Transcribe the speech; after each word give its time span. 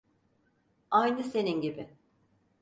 Aynı 0.91 1.23
senin 1.23 1.61
gibi. 1.61 1.89